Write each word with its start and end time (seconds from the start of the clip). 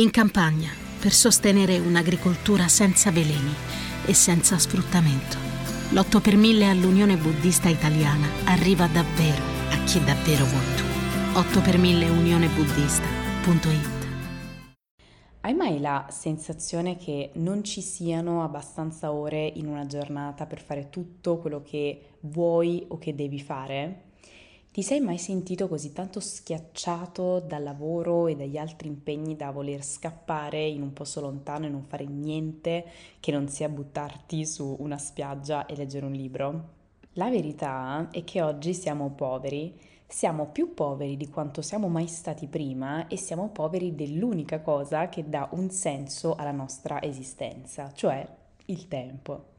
In 0.00 0.12
campagna, 0.12 0.70
per 1.00 1.12
sostenere 1.12 1.76
un'agricoltura 1.80 2.68
senza 2.68 3.10
veleni 3.10 3.52
e 4.06 4.14
senza 4.14 4.56
sfruttamento, 4.56 5.36
l'8 5.90 6.20
per 6.20 6.36
1000 6.36 6.68
all'Unione 6.68 7.16
Buddista 7.16 7.68
Italiana 7.68 8.28
arriva 8.44 8.86
davvero 8.86 9.42
a 9.70 9.82
chi 9.82 9.98
davvero 10.04 10.44
vuoi 10.44 10.76
tu. 10.76 10.84
8 11.36 11.60
per 11.62 11.78
1000 11.78 12.08
unionebuddista.it 12.10 14.06
Hai 15.40 15.54
mai 15.54 15.80
la 15.80 16.06
sensazione 16.10 16.96
che 16.96 17.32
non 17.34 17.64
ci 17.64 17.80
siano 17.80 18.44
abbastanza 18.44 19.10
ore 19.10 19.50
in 19.56 19.66
una 19.66 19.86
giornata 19.86 20.46
per 20.46 20.60
fare 20.60 20.90
tutto 20.90 21.38
quello 21.38 21.60
che 21.62 22.18
vuoi 22.20 22.84
o 22.86 22.98
che 22.98 23.16
devi 23.16 23.40
fare? 23.40 24.07
Ti 24.78 24.84
sei 24.84 25.00
mai 25.00 25.18
sentito 25.18 25.66
così 25.66 25.92
tanto 25.92 26.20
schiacciato 26.20 27.40
dal 27.40 27.64
lavoro 27.64 28.28
e 28.28 28.36
dagli 28.36 28.56
altri 28.56 28.86
impegni 28.86 29.34
da 29.34 29.50
voler 29.50 29.82
scappare 29.82 30.64
in 30.64 30.82
un 30.82 30.92
posto 30.92 31.20
lontano 31.20 31.66
e 31.66 31.68
non 31.68 31.82
fare 31.82 32.04
niente 32.04 32.84
che 33.18 33.32
non 33.32 33.48
sia 33.48 33.68
buttarti 33.68 34.46
su 34.46 34.76
una 34.78 34.96
spiaggia 34.96 35.66
e 35.66 35.74
leggere 35.74 36.06
un 36.06 36.12
libro? 36.12 36.68
La 37.14 37.28
verità 37.28 38.06
è 38.12 38.22
che 38.22 38.40
oggi 38.40 38.72
siamo 38.72 39.10
poveri, 39.10 39.76
siamo 40.06 40.46
più 40.46 40.74
poveri 40.74 41.16
di 41.16 41.28
quanto 41.28 41.60
siamo 41.60 41.88
mai 41.88 42.06
stati 42.06 42.46
prima 42.46 43.08
e 43.08 43.16
siamo 43.16 43.48
poveri 43.48 43.96
dell'unica 43.96 44.60
cosa 44.60 45.08
che 45.08 45.28
dà 45.28 45.48
un 45.54 45.70
senso 45.70 46.36
alla 46.36 46.52
nostra 46.52 47.02
esistenza, 47.02 47.90
cioè 47.92 48.24
il 48.66 48.86
tempo. 48.86 49.56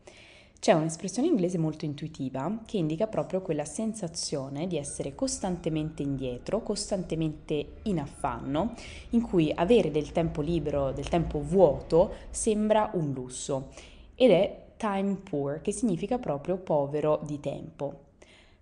C'è 0.59 0.73
un'espressione 0.73 1.29
inglese 1.29 1.57
molto 1.57 1.85
intuitiva 1.85 2.63
che 2.65 2.75
indica 2.75 3.07
proprio 3.07 3.41
quella 3.41 3.63
sensazione 3.63 4.67
di 4.67 4.75
essere 4.77 5.15
costantemente 5.15 6.03
indietro, 6.03 6.61
costantemente 6.61 7.75
in 7.83 7.97
affanno, 7.97 8.73
in 9.11 9.21
cui 9.21 9.53
avere 9.55 9.89
del 9.89 10.11
tempo 10.11 10.41
libero, 10.41 10.91
del 10.91 11.07
tempo 11.07 11.41
vuoto, 11.41 12.13
sembra 12.29 12.91
un 12.95 13.13
lusso. 13.13 13.69
Ed 14.15 14.31
è 14.31 14.65
time 14.75 15.15
poor, 15.23 15.61
che 15.61 15.71
significa 15.71 16.17
proprio 16.17 16.57
povero 16.57 17.21
di 17.23 17.39
tempo. 17.39 18.07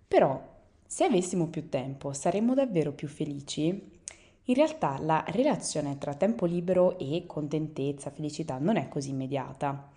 Però, 0.06 0.40
se 0.86 1.02
avessimo 1.02 1.48
più 1.48 1.68
tempo, 1.68 2.12
saremmo 2.12 2.54
davvero 2.54 2.92
più 2.92 3.08
felici? 3.08 3.66
In 4.44 4.54
realtà 4.54 4.98
la 5.00 5.24
relazione 5.26 5.98
tra 5.98 6.14
tempo 6.14 6.46
libero 6.46 6.96
e 6.96 7.24
contentezza, 7.26 8.10
felicità 8.10 8.58
non 8.58 8.76
è 8.76 8.86
così 8.86 9.10
immediata 9.10 9.90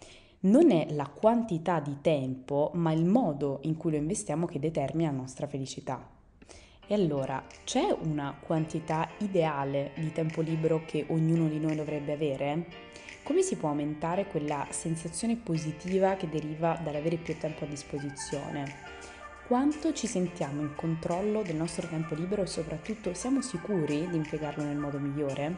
non 0.44 0.72
è 0.72 0.88
la 0.92 1.08
quantità 1.08 1.80
di 1.80 1.97
tempo, 2.02 2.72
ma 2.73 2.92
il 2.92 3.06
modo 3.06 3.59
in 3.64 3.78
cui 3.78 3.92
lo 3.92 3.97
investiamo 3.97 4.48
che 4.48 4.59
determina 4.59 5.11
la 5.11 5.17
nostra 5.17 5.45
felicità. 5.45 6.03
E 6.88 6.94
allora, 6.95 7.44
c'è 7.64 7.95
una 8.02 8.36
quantità 8.39 9.08
ideale 9.20 9.92
di 9.95 10.11
tempo 10.11 10.42
libero 10.42 10.81
che 10.86 11.06
ognuno 11.09 11.48
di 11.48 11.59
noi 11.59 11.75
dovrebbe 11.75 12.14
avere? 12.14 12.66
Come 13.23 13.44
si 13.44 13.56
può 13.56 13.70
aumentare 13.70 14.25
quella 14.25 14.66
sensazione 14.72 15.36
positiva 15.36 16.16
che 16.16 16.28
deriva 16.28 16.80
dall'avere 16.83 17.17
più 17.17 17.38
tempo 17.38 17.64
a 17.66 17.67
disposizione? 17.67 18.89
Quanto 19.45 19.94
ci 19.94 20.08
sentiamo 20.08 20.61
in 20.61 20.73
controllo 20.76 21.44
del 21.44 21.55
nostro 21.55 21.88
tempo 21.88 22.16
libero 22.16 22.42
e 22.42 22.48
soprattutto 22.48 23.14
siamo 23.14 23.42
sicuri 23.42 24.08
di 24.09 24.16
impiegarlo 24.16 24.64
nel 24.64 24.78
modo 24.78 24.98
migliore? 24.98 25.58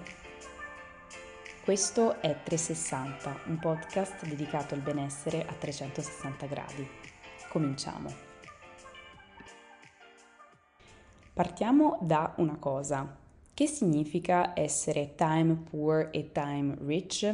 Questo 1.64 2.20
è 2.20 2.44
360, 2.44 3.44
un 3.46 3.58
podcast 3.58 4.28
dedicato 4.28 4.74
al 4.74 4.82
benessere 4.82 5.46
a 5.46 5.54
360 5.54 6.46
gradi. 6.46 6.86
Cominciamo. 7.48 8.12
Partiamo 11.32 12.00
da 12.02 12.34
una 12.40 12.58
cosa. 12.58 13.16
Che 13.54 13.66
significa 13.66 14.52
essere 14.54 15.16
time 15.16 15.56
poor 15.56 16.10
e 16.12 16.34
time 16.34 16.76
rich? 16.82 17.34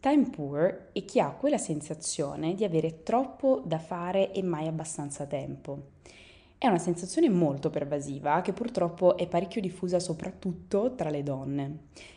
Time 0.00 0.30
poor 0.30 0.88
è 0.92 1.04
chi 1.04 1.20
ha 1.20 1.30
quella 1.30 1.58
sensazione 1.58 2.56
di 2.56 2.64
avere 2.64 3.04
troppo 3.04 3.62
da 3.64 3.78
fare 3.78 4.32
e 4.32 4.42
mai 4.42 4.66
abbastanza 4.66 5.26
tempo. 5.26 5.90
È 6.60 6.66
una 6.66 6.78
sensazione 6.78 7.28
molto 7.28 7.70
pervasiva 7.70 8.40
che 8.40 8.52
purtroppo 8.52 9.16
è 9.16 9.28
parecchio 9.28 9.60
diffusa 9.60 10.00
soprattutto 10.00 10.96
tra 10.96 11.08
le 11.08 11.22
donne. 11.22 11.62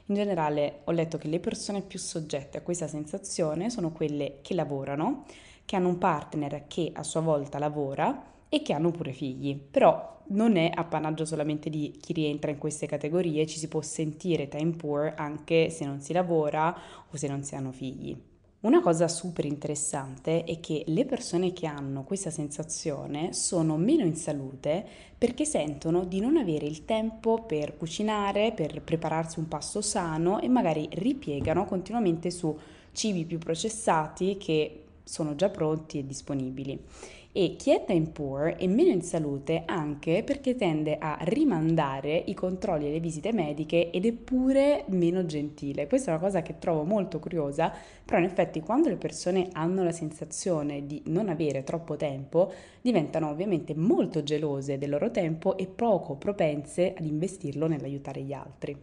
In 0.07 0.15
generale 0.15 0.79
ho 0.85 0.91
letto 0.91 1.19
che 1.19 1.27
le 1.27 1.39
persone 1.39 1.83
più 1.83 1.99
soggette 1.99 2.57
a 2.57 2.63
questa 2.63 2.87
sensazione 2.87 3.69
sono 3.69 3.91
quelle 3.91 4.39
che 4.41 4.55
lavorano, 4.55 5.25
che 5.63 5.75
hanno 5.75 5.89
un 5.89 5.99
partner 5.99 6.65
che 6.67 6.89
a 6.91 7.03
sua 7.03 7.21
volta 7.21 7.59
lavora 7.59 8.29
e 8.49 8.63
che 8.63 8.73
hanno 8.73 8.89
pure 8.89 9.13
figli. 9.13 9.55
Però 9.55 10.23
non 10.29 10.55
è 10.55 10.71
appannaggio 10.73 11.23
solamente 11.23 11.69
di 11.69 11.95
chi 12.01 12.11
rientra 12.11 12.49
in 12.49 12.57
queste 12.57 12.87
categorie, 12.87 13.45
ci 13.45 13.59
si 13.59 13.67
può 13.67 13.83
sentire 13.83 14.47
time 14.47 14.71
poor 14.71 15.13
anche 15.17 15.69
se 15.69 15.85
non 15.85 16.01
si 16.01 16.13
lavora 16.13 16.75
o 17.11 17.15
se 17.15 17.27
non 17.27 17.43
si 17.43 17.53
hanno 17.53 17.71
figli. 17.71 18.29
Una 18.61 18.79
cosa 18.79 19.07
super 19.07 19.45
interessante 19.45 20.43
è 20.43 20.59
che 20.59 20.83
le 20.85 21.05
persone 21.05 21.51
che 21.51 21.65
hanno 21.65 22.03
questa 22.03 22.29
sensazione 22.29 23.33
sono 23.33 23.75
meno 23.75 24.05
in 24.05 24.15
salute 24.15 24.85
perché 25.17 25.45
sentono 25.45 26.05
di 26.05 26.19
non 26.19 26.37
avere 26.37 26.67
il 26.67 26.85
tempo 26.85 27.41
per 27.41 27.75
cucinare, 27.75 28.53
per 28.53 28.83
prepararsi 28.83 29.39
un 29.39 29.47
pasto 29.47 29.81
sano 29.81 30.39
e 30.39 30.47
magari 30.47 30.87
ripiegano 30.91 31.65
continuamente 31.65 32.29
su 32.29 32.55
cibi 32.91 33.25
più 33.25 33.39
processati 33.39 34.37
che 34.37 34.83
sono 35.03 35.33
già 35.33 35.49
pronti 35.49 35.97
e 35.97 36.05
disponibili 36.05 36.79
e 37.33 37.55
chi 37.57 37.71
è 37.71 37.85
time 37.85 38.09
poor 38.11 38.55
è 38.55 38.67
meno 38.67 38.91
in 38.91 39.01
salute 39.01 39.63
anche 39.65 40.21
perché 40.23 40.55
tende 40.55 40.97
a 40.99 41.17
rimandare 41.21 42.15
i 42.25 42.33
controlli 42.33 42.87
e 42.87 42.91
le 42.91 42.99
visite 42.99 43.31
mediche 43.31 43.89
ed 43.89 44.05
è 44.05 44.11
pure 44.11 44.83
meno 44.87 45.25
gentile. 45.25 45.87
Questa 45.87 46.11
è 46.11 46.13
una 46.13 46.23
cosa 46.23 46.41
che 46.41 46.59
trovo 46.59 46.83
molto 46.83 47.19
curiosa, 47.19 47.71
però 48.03 48.17
in 48.17 48.25
effetti 48.25 48.59
quando 48.59 48.89
le 48.89 48.97
persone 48.97 49.47
hanno 49.53 49.83
la 49.83 49.91
sensazione 49.91 50.85
di 50.85 51.01
non 51.05 51.29
avere 51.29 51.63
troppo 51.63 51.95
tempo, 51.95 52.51
diventano 52.81 53.29
ovviamente 53.29 53.73
molto 53.75 54.23
gelose 54.23 54.77
del 54.77 54.89
loro 54.89 55.09
tempo 55.09 55.57
e 55.57 55.67
poco 55.67 56.15
propense 56.15 56.93
ad 56.97 57.05
investirlo 57.05 57.67
nell'aiutare 57.67 58.21
gli 58.21 58.33
altri. 58.33 58.75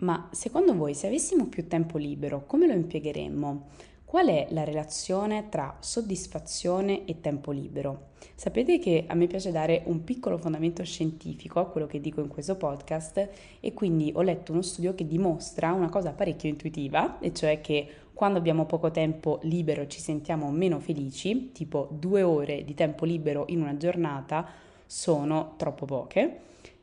Ma 0.00 0.28
secondo 0.30 0.76
voi 0.76 0.94
se 0.94 1.08
avessimo 1.08 1.46
più 1.46 1.66
tempo 1.66 1.98
libero, 1.98 2.44
come 2.46 2.68
lo 2.68 2.72
impiegheremmo? 2.74 3.66
Qual 4.08 4.26
è 4.28 4.46
la 4.52 4.64
relazione 4.64 5.50
tra 5.50 5.76
soddisfazione 5.80 7.04
e 7.04 7.20
tempo 7.20 7.50
libero? 7.50 8.12
Sapete 8.34 8.78
che 8.78 9.04
a 9.06 9.12
me 9.12 9.26
piace 9.26 9.52
dare 9.52 9.82
un 9.84 10.02
piccolo 10.02 10.38
fondamento 10.38 10.82
scientifico 10.82 11.60
a 11.60 11.66
quello 11.66 11.86
che 11.86 12.00
dico 12.00 12.22
in 12.22 12.28
questo 12.28 12.56
podcast 12.56 13.28
e 13.60 13.74
quindi 13.74 14.10
ho 14.14 14.22
letto 14.22 14.52
uno 14.52 14.62
studio 14.62 14.94
che 14.94 15.06
dimostra 15.06 15.72
una 15.72 15.90
cosa 15.90 16.12
parecchio 16.12 16.48
intuitiva, 16.48 17.18
e 17.18 17.34
cioè 17.34 17.60
che 17.60 17.86
quando 18.14 18.38
abbiamo 18.38 18.64
poco 18.64 18.90
tempo 18.90 19.40
libero 19.42 19.86
ci 19.86 20.00
sentiamo 20.00 20.50
meno 20.50 20.80
felici, 20.80 21.52
tipo 21.52 21.86
due 21.90 22.22
ore 22.22 22.64
di 22.64 22.72
tempo 22.72 23.04
libero 23.04 23.44
in 23.48 23.60
una 23.60 23.76
giornata 23.76 24.48
sono 24.86 25.52
troppo 25.58 25.84
poche 25.84 26.40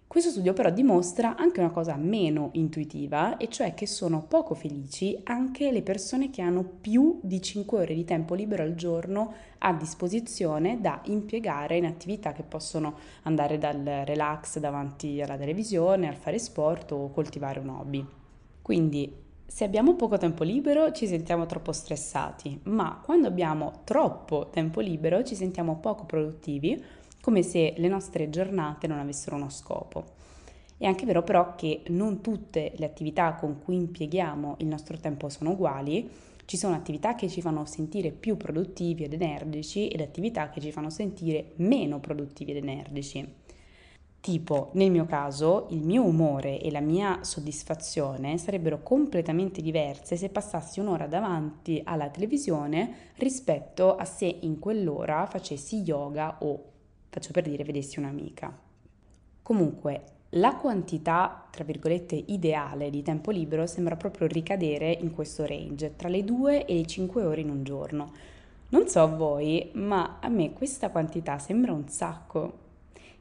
questo 0.07 0.29
studio 0.29 0.53
però 0.53 0.69
dimostra 0.69 1.35
anche 1.35 1.59
una 1.59 1.71
cosa 1.71 1.95
meno 1.95 2.49
intuitiva, 2.53 3.37
e 3.37 3.49
cioè 3.49 3.73
che 3.73 3.85
sono 3.85 4.23
poco 4.23 4.53
felici 4.53 5.19
anche 5.23 5.71
le 5.71 5.81
persone 5.81 6.29
che 6.29 6.41
hanno 6.41 6.63
più 6.63 7.19
di 7.21 7.41
5 7.41 7.79
ore 7.79 7.93
di 7.93 8.05
tempo 8.05 8.33
libero 8.33 8.63
al 8.63 8.75
giorno 8.75 9.33
a 9.57 9.73
disposizione 9.73 10.79
da 10.79 11.01
impiegare 11.05 11.77
in 11.77 11.85
attività 11.85 12.33
che 12.33 12.43
possono 12.43 12.95
andare 13.23 13.57
dal 13.57 13.83
relax 14.05 14.59
davanti 14.59 15.21
alla 15.21 15.37
televisione, 15.37 16.07
al 16.07 16.15
fare 16.15 16.39
sport 16.39 16.91
o 16.91 17.09
coltivare 17.09 17.59
un 17.59 17.69
hobby. 17.69 18.05
Quindi 18.61 19.23
se 19.47 19.63
abbiamo 19.63 19.95
poco 19.95 20.17
tempo 20.17 20.43
libero 20.43 20.91
ci 20.91 21.07
sentiamo 21.07 21.45
troppo 21.45 21.71
stressati, 21.71 22.59
ma 22.63 23.01
quando 23.03 23.27
abbiamo 23.27 23.81
troppo 23.83 24.49
tempo 24.49 24.79
libero 24.81 25.23
ci 25.23 25.35
sentiamo 25.35 25.77
poco 25.77 26.05
produttivi 26.05 26.81
come 27.25 27.41
se 27.41 27.73
le 27.77 27.87
nostre 27.87 28.29
giornate 28.29 28.85
non 28.85 28.99
avessero 28.99 29.35
uno 29.35 29.49
scopo. 29.49 30.03
È 30.77 30.85
anche 30.85 31.07
vero 31.07 31.23
però 31.23 31.55
che 31.55 31.81
non 31.87 32.21
tutte 32.21 32.73
le 32.75 32.85
attività 32.85 33.33
con 33.33 33.63
cui 33.63 33.77
impieghiamo 33.77 34.57
il 34.59 34.67
nostro 34.67 34.95
tempo 34.99 35.27
sono 35.29 35.53
uguali, 35.53 36.07
ci 36.45 36.55
sono 36.55 36.75
attività 36.75 37.15
che 37.15 37.27
ci 37.27 37.41
fanno 37.41 37.65
sentire 37.65 38.11
più 38.11 38.37
produttivi 38.37 39.05
ed 39.05 39.13
energici 39.13 39.87
ed 39.87 40.01
attività 40.01 40.51
che 40.51 40.61
ci 40.61 40.71
fanno 40.71 40.91
sentire 40.91 41.53
meno 41.55 41.99
produttivi 41.99 42.51
ed 42.51 42.57
energici. 42.57 43.27
Tipo, 44.19 44.69
nel 44.73 44.91
mio 44.91 45.05
caso, 45.05 45.65
il 45.71 45.81
mio 45.81 46.03
umore 46.03 46.61
e 46.61 46.69
la 46.69 46.79
mia 46.79 47.23
soddisfazione 47.23 48.37
sarebbero 48.37 48.83
completamente 48.83 49.63
diverse 49.63 50.15
se 50.15 50.29
passassi 50.29 50.79
un'ora 50.79 51.07
davanti 51.07 51.81
alla 51.83 52.09
televisione 52.09 53.13
rispetto 53.15 53.95
a 53.95 54.05
se 54.05 54.25
in 54.25 54.59
quell'ora 54.59 55.25
facessi 55.25 55.77
yoga 55.77 56.37
o 56.41 56.73
faccio 57.15 57.31
per 57.31 57.43
dire, 57.43 57.63
vedessi 57.63 57.97
un'amica. 57.97 58.53
Comunque, 59.41 60.01
la 60.31 60.55
quantità, 60.55 61.47
tra 61.49 61.63
virgolette, 61.63 62.21
ideale 62.27 62.89
di 62.89 63.01
tempo 63.03 63.31
libero 63.31 63.65
sembra 63.67 63.95
proprio 63.95 64.27
ricadere 64.27 64.91
in 64.91 65.11
questo 65.11 65.45
range, 65.45 65.95
tra 65.95 66.09
le 66.09 66.25
2 66.25 66.65
e 66.65 66.73
le 66.73 66.85
5 66.85 67.23
ore 67.23 67.39
in 67.39 67.49
un 67.49 67.63
giorno. 67.63 68.11
Non 68.69 68.89
so 68.89 69.15
voi, 69.15 69.69
ma 69.75 70.17
a 70.19 70.27
me 70.27 70.51
questa 70.51 70.89
quantità 70.89 71.39
sembra 71.39 71.71
un 71.71 71.87
sacco. 71.87 72.63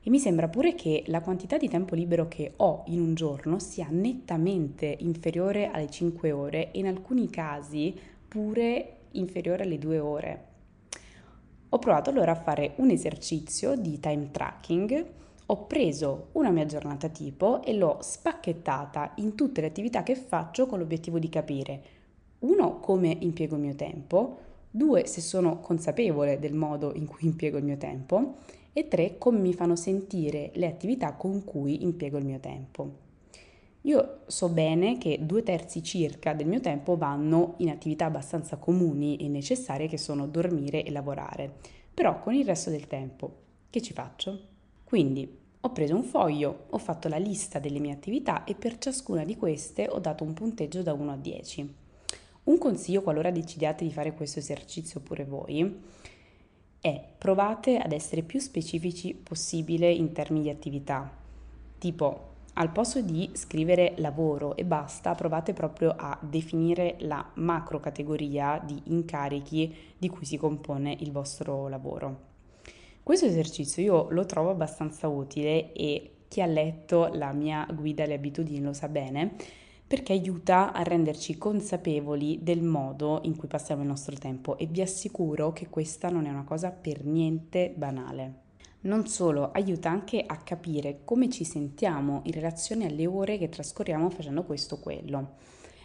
E 0.03 0.11
mi 0.11 0.19
sembra 0.19 0.49
pure 0.49 0.75
che 0.75 1.05
la 1.07 1.21
quantità 1.21 1.57
di 1.57 1.69
tempo 1.69 1.95
libero 1.95 2.27
che 2.27 2.55
ho 2.57 2.83
in 2.89 3.01
un 3.01 3.15
giorno 3.15 3.61
sia 3.61 3.87
nettamente 3.91 4.97
inferiore 5.01 5.71
alle 5.71 5.89
5 5.89 6.33
ore 6.33 6.73
e 6.73 6.81
in 6.81 6.89
alcuni 6.89 7.31
casi 7.31 7.97
pure 8.27 8.97
inferiore 9.13 9.63
alle 9.63 9.79
2 9.79 9.99
ore. 10.01 10.54
Ho 11.75 11.81
provato 11.81 12.09
allora 12.09 12.31
a 12.31 12.37
fare 12.37 12.75
un 12.77 12.91
esercizio 12.91 13.75
di 13.75 13.99
time 13.99 14.31
tracking, 14.31 15.07
ho 15.47 15.67
preso 15.67 16.29
una 16.33 16.51
mia 16.51 16.67
giornata 16.67 17.09
tipo 17.09 17.65
e 17.65 17.75
l'ho 17.75 17.99
spacchettata 18.01 19.15
in 19.17 19.35
tutte 19.35 19.61
le 19.61 19.67
attività 19.67 20.05
che 20.05 20.15
faccio 20.15 20.67
con 20.67 20.79
l'obiettivo 20.79 21.19
di 21.19 21.29
capire, 21.29 21.83
uno, 22.41 22.79
come 22.79 23.17
impiego 23.19 23.57
il 23.57 23.63
mio 23.63 23.75
tempo, 23.75 24.39
due, 24.71 25.09
se 25.09 25.21
sono 25.21 25.59
consapevole 25.59 26.39
del 26.39 26.55
modo 26.55 26.93
in 26.95 27.07
cui 27.07 27.27
impiego 27.27 27.59
il 27.59 27.65
mio 27.65 27.77
tempo 27.77 28.37
e 28.73 28.87
tre, 28.87 29.19
come 29.19 29.41
mi 29.41 29.53
fanno 29.53 29.75
sentire 29.75 30.53
le 30.55 30.69
attività 30.69 31.15
con 31.15 31.43
cui 31.43 31.83
impiego 31.83 32.19
il 32.19 32.25
mio 32.25 32.39
tempo. 32.39 33.04
Io 33.87 34.21
so 34.27 34.49
bene 34.49 34.97
che 34.97 35.19
due 35.21 35.43
terzi 35.43 35.83
circa 35.83 36.33
del 36.33 36.47
mio 36.47 36.61
tempo 36.61 36.97
vanno 36.97 37.55
in 37.59 37.69
attività 37.69 38.07
abbastanza 38.07 38.57
comuni 38.57 39.17
e 39.17 39.29
necessarie 39.29 39.89
che 39.89 39.99
sono 39.99 40.27
dormire 40.27 40.83
e 40.85 40.91
lavorare, 40.91 41.53
però 41.93 42.19
con 42.19 42.33
il 42.33 42.47
resto 42.47 42.71
del 42.71 42.87
tempo 42.87 43.43
che 43.69 43.83
ci 43.83 43.93
faccio? 43.93 44.41
Quindi 44.85 45.39
ho 45.61 45.71
preso 45.71 45.95
un 45.95 46.03
foglio, 46.03 46.65
ho 46.71 46.79
fatto 46.79 47.09
la 47.09 47.19
lista 47.19 47.59
delle 47.59 47.79
mie 47.79 47.93
attività 47.93 48.45
e 48.45 48.55
per 48.55 48.79
ciascuna 48.79 49.23
di 49.23 49.37
queste 49.37 49.87
ho 49.87 49.99
dato 49.99 50.25
un 50.25 50.33
punteggio 50.33 50.83
da 50.83 50.95
1 50.95 51.13
a 51.13 51.17
10. 51.17 51.75
Un 52.45 52.57
consiglio 52.57 53.03
qualora 53.03 53.31
decidiate 53.31 53.85
di 53.85 53.93
fare 53.93 54.15
questo 54.15 54.39
esercizio 54.39 55.01
pure 55.01 55.27
voi 55.27 55.83
è 56.81 57.05
provate 57.19 57.77
ad 57.77 57.93
essere 57.93 58.23
più 58.23 58.41
specifici 58.41 59.15
possibile 59.15 59.91
in 59.93 60.13
termini 60.13 60.45
di 60.45 60.51
attività. 60.51 61.11
Tipo, 61.77 62.33
al 62.55 62.71
posto 62.71 63.01
di 63.01 63.31
scrivere 63.35 63.95
lavoro 63.99 64.57
e 64.57 64.65
basta, 64.65 65.15
provate 65.15 65.53
proprio 65.53 65.95
a 65.97 66.19
definire 66.21 66.97
la 67.01 67.25
macro 67.35 67.81
categoria 67.81 68.63
di 68.65 68.81
incarichi 68.85 69.75
di 69.99 70.09
cui 70.09 70.25
si 70.25 70.37
compone 70.37 70.97
il 71.01 71.11
vostro 71.11 71.69
lavoro. 71.69 72.33
Questo 73.03 73.27
esercizio 73.27 73.83
io 73.83 74.11
lo 74.11 74.25
trovo 74.25 74.51
abbastanza 74.51 75.09
utile 75.09 75.73
e 75.73 76.11
chi 76.29 76.41
ha 76.41 76.47
letto 76.47 77.11
la 77.13 77.33
mia 77.33 77.67
guida 77.73 78.05
alle 78.05 78.15
abitudini 78.15 78.61
lo 78.61 78.73
sa 78.73 78.89
bene 78.89 79.37
perché 79.87 80.13
aiuta 80.13 80.73
a 80.73 80.83
renderci 80.83 81.37
consapevoli 81.37 82.39
del 82.43 82.63
modo 82.63 83.21
in 83.25 83.37
cui 83.37 83.49
passiamo 83.49 83.83
il 83.83 83.89
nostro 83.89 84.17
tempo 84.17 84.57
e 84.57 84.67
vi 84.67 84.81
assicuro 84.81 85.53
che 85.53 85.69
questa 85.69 86.09
non 86.09 86.25
è 86.25 86.31
una 86.31 86.45
cosa 86.45 86.71
per 86.71 87.05
niente 87.05 87.73
banale. 87.77 88.44
Non 88.85 89.07
solo, 89.07 89.51
aiuta 89.53 89.89
anche 89.89 90.23
a 90.27 90.37
capire 90.37 91.01
come 91.05 91.31
ci 91.31 91.45
sentiamo 91.45 92.21
in 92.25 92.33
relazione 92.33 92.85
alle 92.85 93.07
ore 93.07 93.39
che 93.39 93.49
trascorriamo 93.49 94.11
facendo 94.11 94.43
questo 94.43 94.75
o 94.75 94.79
quello. 94.79 95.37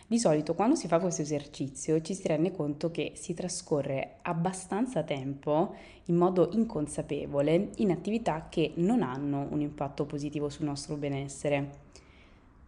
Di 0.06 0.20
solito 0.20 0.54
quando 0.54 0.76
si 0.76 0.88
fa 0.88 1.00
questo 1.00 1.22
esercizio 1.22 2.02
ci 2.02 2.14
si 2.14 2.28
rende 2.28 2.52
conto 2.52 2.92
che 2.92 3.14
si 3.16 3.34
trascorre 3.34 4.18
abbastanza 4.24 5.04
tempo 5.04 5.76
in 6.06 6.16
modo 6.16 6.50
inconsapevole 6.52 7.70
in 7.78 7.92
attività 7.92 8.48
che 8.50 8.74
non 8.76 9.02
hanno 9.02 9.48
un 9.50 9.62
impatto 9.62 10.06
positivo 10.06 10.50
sul 10.50 10.66
nostro 10.66 10.98
benessere. 10.98 11.70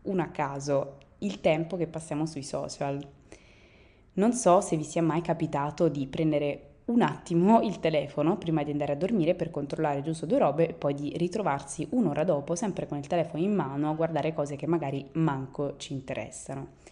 Un 0.03 0.21
a 0.21 0.29
caso, 0.29 0.97
il 1.19 1.41
tempo 1.41 1.75
che 1.75 1.87
passiamo 1.87 2.25
sui 2.25 2.43
social. 2.43 3.05
Non 4.13 4.31
so 4.31 4.61
se 4.61 4.77
vi 4.77 4.83
sia 4.85 5.01
mai 5.01 5.21
capitato 5.21 5.89
di 5.89 6.07
prendere 6.07 6.70
un 6.91 7.01
attimo 7.01 7.61
il 7.61 7.79
telefono 7.79 8.37
prima 8.37 8.63
di 8.63 8.71
andare 8.71 8.93
a 8.93 8.97
dormire 8.97 9.33
per 9.33 9.49
controllare 9.49 10.01
giusto 10.01 10.25
due 10.25 10.39
robe 10.39 10.69
e 10.69 10.73
poi 10.73 10.93
di 10.93 11.13
ritrovarsi 11.15 11.87
un'ora 11.91 12.23
dopo 12.23 12.53
sempre 12.55 12.85
con 12.85 12.97
il 12.97 13.07
telefono 13.07 13.41
in 13.41 13.53
mano 13.53 13.89
a 13.89 13.93
guardare 13.93 14.33
cose 14.33 14.57
che 14.57 14.67
magari 14.67 15.07
manco 15.13 15.77
ci 15.77 15.93
interessano. 15.93 16.89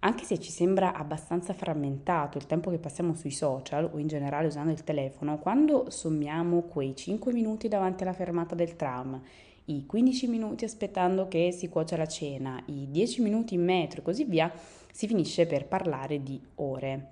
Anche 0.00 0.24
se 0.24 0.38
ci 0.38 0.50
sembra 0.50 0.94
abbastanza 0.94 1.52
frammentato 1.52 2.38
il 2.38 2.46
tempo 2.46 2.70
che 2.70 2.78
passiamo 2.78 3.14
sui 3.14 3.32
social 3.32 3.90
o 3.92 3.98
in 3.98 4.06
generale 4.06 4.46
usando 4.46 4.70
il 4.70 4.84
telefono, 4.84 5.38
quando 5.38 5.90
sommiamo 5.90 6.62
quei 6.62 6.94
5 6.94 7.32
minuti 7.32 7.68
davanti 7.68 8.04
alla 8.04 8.12
fermata 8.12 8.54
del 8.54 8.76
tram, 8.76 9.20
i 9.66 9.84
15 9.84 10.28
minuti 10.28 10.64
aspettando 10.64 11.28
che 11.28 11.50
si 11.52 11.68
cuocia 11.68 11.96
la 11.96 12.06
cena, 12.06 12.62
i 12.66 12.86
10 12.88 13.22
minuti 13.22 13.54
in 13.54 13.64
metro 13.64 14.00
e 14.00 14.04
così 14.04 14.24
via, 14.24 14.50
si 14.92 15.06
finisce 15.06 15.46
per 15.46 15.66
parlare 15.66 16.22
di 16.22 16.40
ore. 16.56 17.10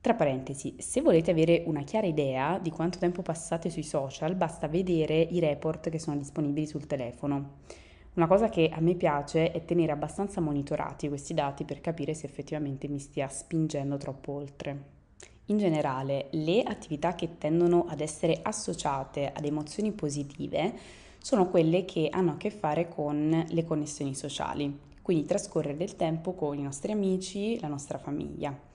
Tra 0.00 0.14
parentesi, 0.14 0.76
se 0.78 1.00
volete 1.00 1.32
avere 1.32 1.64
una 1.66 1.82
chiara 1.82 2.06
idea 2.06 2.60
di 2.60 2.70
quanto 2.70 2.98
tempo 2.98 3.22
passate 3.22 3.68
sui 3.68 3.82
social, 3.82 4.36
basta 4.36 4.68
vedere 4.68 5.20
i 5.20 5.40
report 5.40 5.90
che 5.90 5.98
sono 5.98 6.16
disponibili 6.16 6.66
sul 6.66 6.86
telefono. 6.86 7.56
Una 8.14 8.28
cosa 8.28 8.48
che 8.48 8.70
a 8.72 8.80
me 8.80 8.94
piace 8.94 9.50
è 9.50 9.64
tenere 9.64 9.90
abbastanza 9.90 10.40
monitorati 10.40 11.08
questi 11.08 11.34
dati 11.34 11.64
per 11.64 11.80
capire 11.80 12.14
se 12.14 12.26
effettivamente 12.26 12.86
mi 12.86 13.00
stia 13.00 13.26
spingendo 13.26 13.96
troppo 13.96 14.32
oltre. 14.32 14.96
In 15.46 15.58
generale, 15.58 16.28
le 16.30 16.62
attività 16.62 17.16
che 17.16 17.36
tendono 17.36 17.86
ad 17.88 18.00
essere 18.00 18.38
associate 18.42 19.32
ad 19.32 19.44
emozioni 19.44 19.90
positive 19.90 20.74
sono 21.18 21.48
quelle 21.48 21.84
che 21.84 22.08
hanno 22.10 22.32
a 22.32 22.36
che 22.36 22.50
fare 22.50 22.88
con 22.88 23.44
le 23.48 23.64
connessioni 23.64 24.14
sociali, 24.14 24.78
quindi 25.02 25.24
trascorrere 25.24 25.76
del 25.76 25.96
tempo 25.96 26.34
con 26.34 26.56
i 26.56 26.62
nostri 26.62 26.92
amici, 26.92 27.58
la 27.60 27.68
nostra 27.68 27.98
famiglia. 27.98 28.67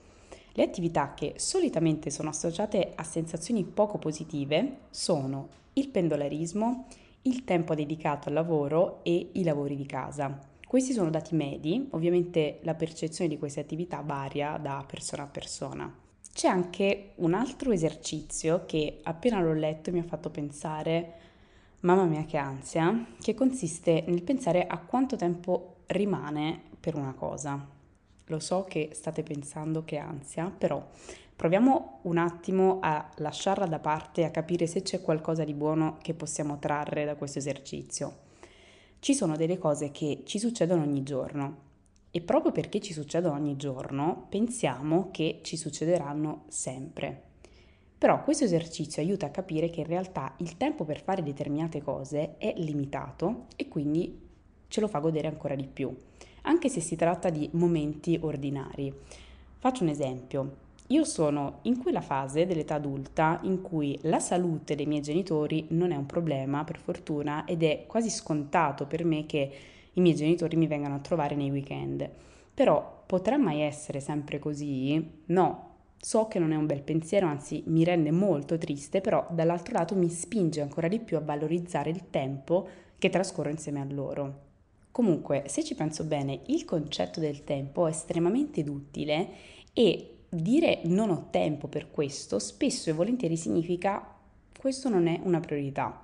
Le 0.56 0.62
attività 0.62 1.14
che 1.14 1.34
solitamente 1.36 2.10
sono 2.10 2.28
associate 2.28 2.92
a 2.94 3.02
sensazioni 3.02 3.64
poco 3.64 3.98
positive 3.98 4.82
sono 4.90 5.48
il 5.72 5.88
pendolarismo, 5.88 6.86
il 7.22 7.42
tempo 7.42 7.74
dedicato 7.74 8.28
al 8.28 8.34
lavoro 8.34 9.00
e 9.02 9.30
i 9.32 9.42
lavori 9.42 9.74
di 9.74 9.84
casa. 9.84 10.38
Questi 10.64 10.92
sono 10.92 11.10
dati 11.10 11.34
medi, 11.34 11.88
ovviamente 11.90 12.60
la 12.62 12.74
percezione 12.74 13.28
di 13.28 13.36
queste 13.36 13.58
attività 13.58 14.00
varia 14.00 14.56
da 14.58 14.84
persona 14.86 15.24
a 15.24 15.26
persona. 15.26 15.92
C'è 16.32 16.46
anche 16.46 17.14
un 17.16 17.34
altro 17.34 17.72
esercizio 17.72 18.64
che 18.64 19.00
appena 19.02 19.40
l'ho 19.40 19.54
letto 19.54 19.90
mi 19.90 19.98
ha 19.98 20.04
fatto 20.04 20.30
pensare 20.30 21.22
Mamma 21.80 22.04
mia 22.04 22.24
che 22.24 22.36
ansia, 22.36 23.08
che 23.20 23.34
consiste 23.34 24.04
nel 24.06 24.22
pensare 24.22 24.66
a 24.66 24.78
quanto 24.78 25.16
tempo 25.16 25.78
rimane 25.88 26.62
per 26.80 26.94
una 26.94 27.12
cosa. 27.12 27.73
Lo 28.28 28.38
so 28.38 28.64
che 28.64 28.90
state 28.92 29.22
pensando 29.22 29.84
che 29.84 29.98
ansia, 29.98 30.50
però 30.56 30.86
proviamo 31.36 32.00
un 32.02 32.16
attimo 32.16 32.78
a 32.80 33.10
lasciarla 33.16 33.66
da 33.66 33.78
parte 33.78 34.22
e 34.22 34.24
a 34.24 34.30
capire 34.30 34.66
se 34.66 34.82
c'è 34.82 35.00
qualcosa 35.00 35.44
di 35.44 35.52
buono 35.52 35.98
che 36.00 36.14
possiamo 36.14 36.58
trarre 36.58 37.04
da 37.04 37.16
questo 37.16 37.38
esercizio. 37.38 38.22
Ci 38.98 39.14
sono 39.14 39.36
delle 39.36 39.58
cose 39.58 39.90
che 39.90 40.22
ci 40.24 40.38
succedono 40.38 40.82
ogni 40.82 41.02
giorno 41.02 41.62
e 42.10 42.22
proprio 42.22 42.52
perché 42.52 42.80
ci 42.80 42.92
succedono 42.92 43.34
ogni 43.34 43.56
giorno 43.56 44.26
pensiamo 44.30 45.10
che 45.10 45.40
ci 45.42 45.56
succederanno 45.56 46.44
sempre. 46.48 47.32
Però 47.98 48.22
questo 48.22 48.44
esercizio 48.44 49.02
aiuta 49.02 49.26
a 49.26 49.30
capire 49.30 49.68
che 49.68 49.80
in 49.80 49.86
realtà 49.86 50.34
il 50.38 50.56
tempo 50.56 50.84
per 50.84 51.02
fare 51.02 51.22
determinate 51.22 51.82
cose 51.82 52.36
è 52.38 52.54
limitato 52.56 53.46
e 53.56 53.68
quindi 53.68 54.20
ce 54.68 54.80
lo 54.80 54.88
fa 54.88 54.98
godere 55.00 55.28
ancora 55.28 55.54
di 55.54 55.66
più, 55.66 55.94
anche 56.44 56.68
se 56.68 56.80
si 56.80 56.96
tratta 56.96 57.30
di 57.30 57.48
momenti 57.52 58.18
ordinari. 58.20 58.92
Faccio 59.58 59.82
un 59.82 59.90
esempio. 59.90 60.62
Io 60.88 61.04
sono 61.04 61.58
in 61.62 61.78
quella 61.78 62.00
fase 62.00 62.46
dell'età 62.46 62.74
adulta 62.74 63.40
in 63.42 63.62
cui 63.62 63.98
la 64.02 64.20
salute 64.20 64.74
dei 64.74 64.86
miei 64.86 65.00
genitori 65.00 65.66
non 65.70 65.92
è 65.92 65.96
un 65.96 66.06
problema, 66.06 66.64
per 66.64 66.78
fortuna, 66.78 67.44
ed 67.46 67.62
è 67.62 67.84
quasi 67.86 68.10
scontato 68.10 68.86
per 68.86 69.04
me 69.04 69.24
che 69.26 69.52
i 69.92 70.00
miei 70.00 70.14
genitori 70.14 70.56
mi 70.56 70.66
vengano 70.66 70.96
a 70.96 71.00
trovare 71.00 71.34
nei 71.34 71.50
weekend. 71.50 72.08
Però 72.52 73.02
potrà 73.06 73.38
mai 73.38 73.62
essere 73.62 74.00
sempre 74.00 74.38
così? 74.38 75.22
No, 75.26 75.72
So 76.04 76.28
che 76.28 76.38
non 76.38 76.52
è 76.52 76.56
un 76.56 76.66
bel 76.66 76.82
pensiero, 76.82 77.26
anzi 77.26 77.62
mi 77.68 77.82
rende 77.82 78.10
molto 78.10 78.58
triste, 78.58 79.00
però 79.00 79.26
dall'altro 79.30 79.72
lato 79.72 79.94
mi 79.94 80.10
spinge 80.10 80.60
ancora 80.60 80.86
di 80.86 80.98
più 80.98 81.16
a 81.16 81.20
valorizzare 81.20 81.88
il 81.88 82.10
tempo 82.10 82.68
che 82.98 83.08
trascorro 83.08 83.48
insieme 83.48 83.80
a 83.80 83.86
loro. 83.88 84.43
Comunque, 84.94 85.42
se 85.48 85.64
ci 85.64 85.74
penso 85.74 86.04
bene, 86.04 86.42
il 86.46 86.64
concetto 86.64 87.18
del 87.18 87.42
tempo 87.42 87.88
è 87.88 87.90
estremamente 87.90 88.60
utile 88.60 89.28
e 89.72 90.18
dire 90.28 90.82
non 90.84 91.10
ho 91.10 91.26
tempo 91.30 91.66
per 91.66 91.90
questo 91.90 92.38
spesso 92.38 92.90
e 92.90 92.92
volentieri 92.92 93.36
significa 93.36 94.14
questo 94.56 94.88
non 94.88 95.08
è 95.08 95.18
una 95.24 95.40
priorità. 95.40 96.00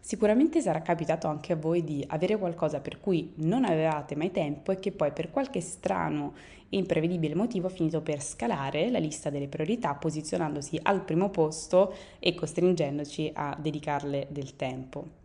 Sicuramente 0.00 0.60
sarà 0.60 0.82
capitato 0.82 1.28
anche 1.28 1.52
a 1.52 1.56
voi 1.56 1.84
di 1.84 2.04
avere 2.08 2.36
qualcosa 2.36 2.80
per 2.80 2.98
cui 2.98 3.34
non 3.36 3.64
avevate 3.64 4.16
mai 4.16 4.32
tempo 4.32 4.72
e 4.72 4.80
che 4.80 4.90
poi 4.90 5.12
per 5.12 5.30
qualche 5.30 5.60
strano 5.60 6.34
e 6.68 6.76
imprevedibile 6.76 7.36
motivo 7.36 7.68
ha 7.68 7.70
finito 7.70 8.00
per 8.00 8.20
scalare 8.20 8.90
la 8.90 8.98
lista 8.98 9.30
delle 9.30 9.46
priorità 9.46 9.94
posizionandosi 9.94 10.76
al 10.82 11.04
primo 11.04 11.30
posto 11.30 11.94
e 12.18 12.34
costringendoci 12.34 13.30
a 13.32 13.56
dedicarle 13.56 14.26
del 14.28 14.56
tempo. 14.56 15.17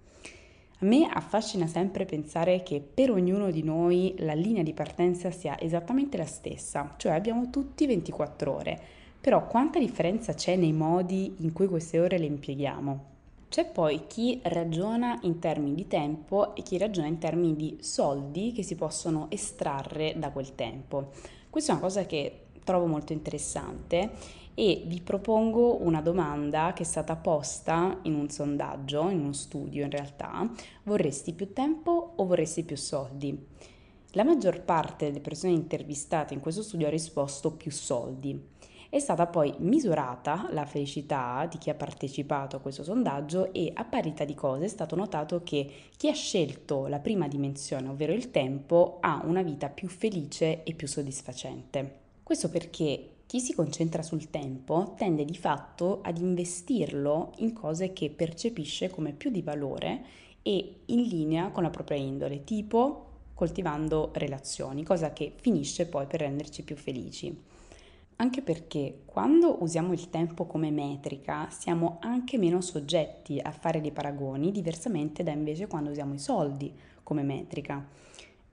A 0.83 0.85
me 0.85 1.07
affascina 1.09 1.65
sempre 1.65 2.03
pensare 2.03 2.61
che 2.61 2.81
per 2.81 3.09
ognuno 3.09 3.51
di 3.51 3.63
noi 3.63 4.15
la 4.17 4.33
linea 4.33 4.63
di 4.63 4.73
partenza 4.73 5.31
sia 5.31 5.57
esattamente 5.57 6.17
la 6.17 6.25
stessa, 6.25 6.95
cioè 6.97 7.13
abbiamo 7.13 7.49
tutti 7.49 7.87
24 7.87 8.53
ore, 8.53 8.81
però 9.21 9.47
quanta 9.47 9.79
differenza 9.79 10.33
c'è 10.33 10.57
nei 10.57 10.73
modi 10.73 11.35
in 11.37 11.53
cui 11.53 11.67
queste 11.67 12.01
ore 12.01 12.17
le 12.17 12.25
impieghiamo? 12.25 13.05
C'è 13.47 13.65
poi 13.65 14.07
chi 14.07 14.41
ragiona 14.43 15.19
in 15.21 15.39
termini 15.39 15.73
di 15.73 15.87
tempo 15.87 16.53
e 16.53 16.63
chi 16.63 16.77
ragiona 16.77 17.07
in 17.07 17.17
termini 17.17 17.55
di 17.55 17.77
soldi 17.79 18.51
che 18.51 18.63
si 18.63 18.75
possono 18.75 19.27
estrarre 19.29 20.15
da 20.17 20.31
quel 20.31 20.53
tempo. 20.53 21.11
Questa 21.49 21.71
è 21.71 21.75
una 21.75 21.83
cosa 21.85 22.05
che 22.05 22.39
trovo 22.61 22.87
molto 22.87 23.13
interessante 23.13 24.11
e 24.55 24.83
vi 24.85 25.01
propongo 25.01 25.83
una 25.83 26.01
domanda 26.01 26.73
che 26.73 26.83
è 26.83 26.85
stata 26.85 27.15
posta 27.15 27.99
in 28.03 28.15
un 28.15 28.29
sondaggio, 28.29 29.09
in 29.09 29.19
uno 29.19 29.33
studio 29.33 29.83
in 29.83 29.89
realtà. 29.89 30.49
Vorresti 30.83 31.33
più 31.33 31.53
tempo 31.53 32.13
o 32.15 32.25
vorresti 32.25 32.63
più 32.63 32.77
soldi? 32.77 33.47
La 34.11 34.23
maggior 34.23 34.61
parte 34.61 35.07
delle 35.07 35.21
persone 35.21 35.53
intervistate 35.53 36.35
in 36.35 36.39
questo 36.39 36.61
studio 36.61 36.85
ha 36.85 36.91
risposto 36.91 37.53
più 37.53 37.71
soldi. 37.71 38.51
È 38.93 38.99
stata 38.99 39.25
poi 39.25 39.51
misurata 39.57 40.49
la 40.51 40.67
felicità 40.67 41.47
di 41.49 41.57
chi 41.57 41.71
ha 41.71 41.73
partecipato 41.73 42.55
a 42.55 42.59
questo 42.59 42.83
sondaggio 42.83 43.51
e 43.51 43.71
a 43.73 43.85
parità 43.85 44.23
di 44.23 44.35
cose 44.35 44.65
è 44.65 44.67
stato 44.67 44.95
notato 44.95 45.41
che 45.41 45.67
chi 45.97 46.09
ha 46.09 46.13
scelto 46.13 46.85
la 46.85 46.99
prima 46.99 47.27
dimensione, 47.27 47.89
ovvero 47.89 48.13
il 48.13 48.29
tempo, 48.29 48.99
ha 49.01 49.23
una 49.25 49.41
vita 49.41 49.69
più 49.69 49.87
felice 49.87 50.63
e 50.63 50.75
più 50.75 50.87
soddisfacente. 50.87 52.01
Questo 52.21 52.51
perché 52.51 53.12
chi 53.25 53.39
si 53.39 53.53
concentra 53.53 54.03
sul 54.03 54.29
tempo 54.29 54.93
tende 54.97 55.25
di 55.25 55.35
fatto 55.35 56.01
ad 56.03 56.17
investirlo 56.17 57.33
in 57.37 57.53
cose 57.53 57.93
che 57.93 58.09
percepisce 58.09 58.89
come 58.89 59.11
più 59.11 59.31
di 59.31 59.41
valore 59.41 60.03
e 60.43 60.81
in 60.85 61.01
linea 61.03 61.49
con 61.49 61.63
la 61.63 61.69
propria 61.69 61.97
indole, 61.97 62.43
tipo 62.43 63.07
coltivando 63.33 64.11
relazioni, 64.13 64.83
cosa 64.83 65.13
che 65.13 65.33
finisce 65.35 65.87
poi 65.87 66.05
per 66.05 66.19
renderci 66.19 66.63
più 66.63 66.75
felici. 66.75 67.51
Anche 68.17 68.41
perché 68.41 69.01
quando 69.05 69.61
usiamo 69.63 69.91
il 69.91 70.09
tempo 70.09 70.45
come 70.45 70.69
metrica 70.69 71.49
siamo 71.49 71.97
anche 72.01 72.37
meno 72.37 72.61
soggetti 72.61 73.39
a 73.41 73.51
fare 73.51 73.81
dei 73.81 73.91
paragoni, 73.91 74.51
diversamente 74.51 75.23
da 75.23 75.31
invece 75.31 75.67
quando 75.67 75.89
usiamo 75.89 76.13
i 76.13 76.19
soldi 76.19 76.71
come 77.01 77.23
metrica. 77.23 77.85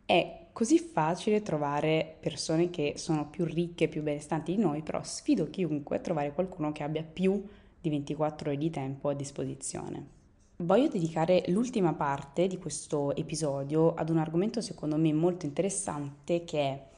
È 0.07 0.40
così 0.53 0.79
facile 0.79 1.43
trovare 1.43 2.17
persone 2.21 2.71
che 2.71 2.95
sono 2.97 3.29
più 3.29 3.45
ricche, 3.45 3.89
più 3.89 4.03
benestanti 4.03 4.55
di 4.55 4.63
noi, 4.63 4.83
però 4.83 5.03
sfido 5.03 5.49
chiunque 5.51 5.97
a 5.97 6.01
trovare 6.01 6.33
qualcuno 6.33 6.73
che 6.73 6.83
abbia 6.83 7.03
più 7.03 7.45
di 7.81 7.89
24 7.89 8.51
ore 8.51 8.59
di 8.59 8.71
tempo 8.71 9.09
a 9.09 9.15
disposizione. 9.15 10.19
Voglio 10.57 10.89
dedicare 10.89 11.45
l'ultima 11.47 11.95
parte 11.95 12.47
di 12.47 12.59
questo 12.59 13.17
episodio 13.17 13.95
ad 13.95 14.11
un 14.11 14.19
argomento 14.19 14.61
secondo 14.61 14.97
me 14.97 15.13
molto 15.13 15.47
interessante 15.47 16.45
che 16.45 16.61
è 16.61 16.89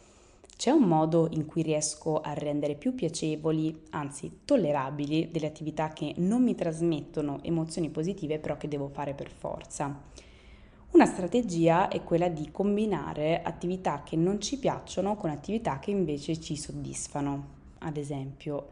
c'è 0.56 0.70
un 0.70 0.82
modo 0.82 1.28
in 1.32 1.44
cui 1.44 1.62
riesco 1.62 2.20
a 2.20 2.34
rendere 2.34 2.76
più 2.76 2.94
piacevoli, 2.94 3.82
anzi 3.90 4.40
tollerabili, 4.44 5.28
delle 5.32 5.46
attività 5.46 5.88
che 5.88 6.14
non 6.18 6.42
mi 6.42 6.54
trasmettono 6.54 7.42
emozioni 7.42 7.90
positive 7.90 8.38
però 8.38 8.56
che 8.56 8.68
devo 8.68 8.88
fare 8.88 9.12
per 9.14 9.28
forza? 9.28 10.02
Una 10.92 11.06
strategia 11.06 11.88
è 11.88 12.04
quella 12.04 12.28
di 12.28 12.50
combinare 12.50 13.40
attività 13.42 14.02
che 14.04 14.14
non 14.14 14.42
ci 14.42 14.58
piacciono 14.58 15.16
con 15.16 15.30
attività 15.30 15.78
che 15.78 15.90
invece 15.90 16.38
ci 16.38 16.54
soddisfano. 16.54 17.60
Ad 17.78 17.96
esempio, 17.96 18.68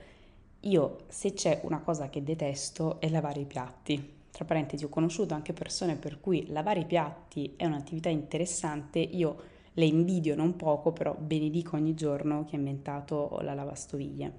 io 0.61 0.99
se 1.09 1.33
c'è 1.33 1.61
una 1.63 1.81
cosa 1.81 2.11
che 2.11 2.23
detesto 2.23 3.01
è 3.01 3.09
lavare 3.09 3.41
i 3.41 3.47
piatti. 3.47 4.17
Tra 4.31 4.45
parentesi, 4.45 4.85
ho 4.85 4.91
conosciuto 4.91 5.33
anche 5.33 5.55
persone 5.55 5.97
per 5.97 6.21
cui 6.21 6.47
lavare 6.49 6.81
i 6.81 6.85
piatti 6.85 7.55
è 7.57 7.65
un'attività 7.65 8.11
interessante, 8.11 8.99
io 8.99 9.37
le 9.73 9.87
invidio 9.87 10.37
non 10.37 10.57
poco, 10.57 10.93
però 10.93 11.17
benedico 11.19 11.77
ogni 11.77 11.95
giorno 11.95 12.45
che 12.45 12.55
ha 12.55 12.59
inventato 12.59 13.39
la 13.41 13.55
lavastoviglie. 13.55 14.31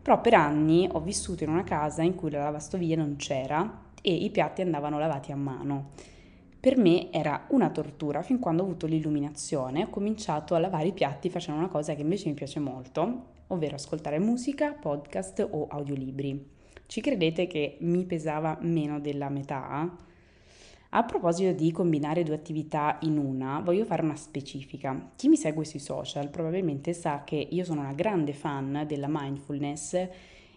Però 0.00 0.22
per 0.22 0.32
anni 0.32 0.88
ho 0.90 1.00
vissuto 1.00 1.44
in 1.44 1.50
una 1.50 1.64
casa 1.64 2.00
in 2.00 2.14
cui 2.14 2.30
la 2.30 2.44
lavastoviglie 2.44 2.96
non 2.96 3.16
c'era 3.16 3.90
e 4.00 4.14
i 4.14 4.30
piatti 4.30 4.62
andavano 4.62 4.98
lavati 4.98 5.32
a 5.32 5.36
mano. 5.36 5.90
Per 6.62 6.76
me 6.76 7.10
era 7.10 7.46
una 7.48 7.70
tortura 7.70 8.22
fin 8.22 8.38
quando 8.38 8.62
ho 8.62 8.66
avuto 8.66 8.86
l'illuminazione, 8.86 9.82
ho 9.82 9.90
cominciato 9.90 10.54
a 10.54 10.60
lavare 10.60 10.86
i 10.86 10.92
piatti 10.92 11.28
facendo 11.28 11.58
una 11.58 11.68
cosa 11.68 11.96
che 11.96 12.02
invece 12.02 12.28
mi 12.28 12.34
piace 12.34 12.60
molto, 12.60 13.24
ovvero 13.48 13.74
ascoltare 13.74 14.20
musica, 14.20 14.72
podcast 14.72 15.44
o 15.50 15.66
audiolibri. 15.66 16.50
Ci 16.86 17.00
credete 17.00 17.48
che 17.48 17.78
mi 17.80 18.04
pesava 18.04 18.56
meno 18.60 19.00
della 19.00 19.28
metà? 19.28 19.92
A 20.90 21.02
proposito 21.02 21.50
di 21.50 21.72
combinare 21.72 22.22
due 22.22 22.36
attività 22.36 22.96
in 23.00 23.18
una, 23.18 23.58
voglio 23.58 23.84
fare 23.84 24.02
una 24.02 24.14
specifica. 24.14 25.10
Chi 25.16 25.26
mi 25.26 25.36
segue 25.36 25.64
sui 25.64 25.80
social 25.80 26.30
probabilmente 26.30 26.92
sa 26.92 27.24
che 27.24 27.44
io 27.50 27.64
sono 27.64 27.80
una 27.80 27.92
grande 27.92 28.34
fan 28.34 28.84
della 28.86 29.08
mindfulness 29.10 29.94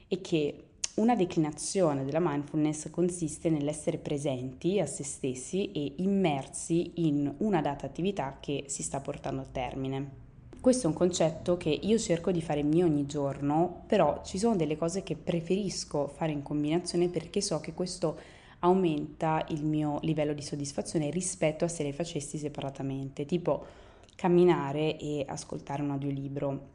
e 0.07 0.21
che 0.21 0.65
una 0.95 1.15
declinazione 1.15 2.05
della 2.05 2.21
mindfulness 2.21 2.89
consiste 2.89 3.49
nell'essere 3.49 3.97
presenti 3.97 4.79
a 4.79 4.85
se 4.85 5.03
stessi 5.03 5.71
e 5.73 5.95
immersi 5.97 6.91
in 7.07 7.33
una 7.39 7.61
data 7.61 7.85
attività 7.85 8.37
che 8.39 8.63
si 8.67 8.81
sta 8.81 9.01
portando 9.01 9.41
a 9.41 9.47
termine. 9.51 10.23
Questo 10.61 10.87
è 10.87 10.89
un 10.89 10.95
concetto 10.95 11.57
che 11.57 11.69
io 11.69 11.99
cerco 11.99 12.31
di 12.31 12.41
fare 12.41 12.63
mio 12.63 12.85
ogni 12.85 13.05
giorno, 13.05 13.83
però 13.87 14.21
ci 14.23 14.37
sono 14.37 14.55
delle 14.55 14.77
cose 14.77 15.03
che 15.03 15.17
preferisco 15.17 16.07
fare 16.07 16.31
in 16.31 16.41
combinazione 16.41 17.09
perché 17.09 17.41
so 17.41 17.59
che 17.59 17.73
questo 17.73 18.17
aumenta 18.59 19.45
il 19.49 19.65
mio 19.65 19.99
livello 20.01 20.33
di 20.33 20.41
soddisfazione 20.41 21.09
rispetto 21.09 21.65
a 21.65 21.67
se 21.67 21.83
le 21.83 21.91
facessi 21.91 22.37
separatamente, 22.37 23.25
tipo 23.25 23.65
camminare 24.15 24.97
e 24.97 25.25
ascoltare 25.27 25.81
un 25.81 25.91
audiolibro. 25.91 26.74